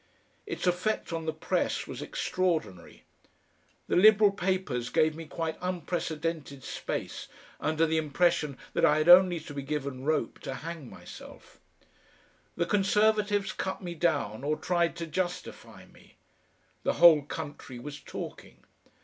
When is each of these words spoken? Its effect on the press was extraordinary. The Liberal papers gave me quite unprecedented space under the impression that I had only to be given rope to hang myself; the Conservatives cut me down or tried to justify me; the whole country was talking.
Its 0.47 0.65
effect 0.65 1.13
on 1.13 1.27
the 1.27 1.31
press 1.31 1.85
was 1.85 2.01
extraordinary. 2.01 3.03
The 3.87 3.95
Liberal 3.95 4.31
papers 4.31 4.89
gave 4.89 5.15
me 5.15 5.27
quite 5.27 5.59
unprecedented 5.61 6.63
space 6.63 7.27
under 7.59 7.85
the 7.85 7.99
impression 7.99 8.57
that 8.73 8.83
I 8.83 8.97
had 8.97 9.07
only 9.07 9.39
to 9.41 9.53
be 9.53 9.61
given 9.61 10.03
rope 10.03 10.39
to 10.39 10.55
hang 10.55 10.89
myself; 10.89 11.59
the 12.55 12.65
Conservatives 12.65 13.53
cut 13.53 13.83
me 13.83 13.93
down 13.93 14.43
or 14.43 14.55
tried 14.55 14.95
to 14.95 15.05
justify 15.05 15.85
me; 15.85 16.15
the 16.81 16.93
whole 16.93 17.21
country 17.21 17.77
was 17.77 17.99
talking. 17.99 18.63